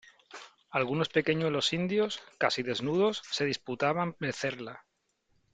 [0.71, 4.83] algunos pequeñuelos indios, casi desnudos, se disputaban mecerla.